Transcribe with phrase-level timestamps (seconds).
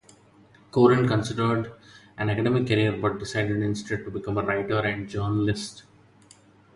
[0.71, 1.71] Coren considered
[2.17, 5.83] an academic career but decided instead to become a writer and journalist.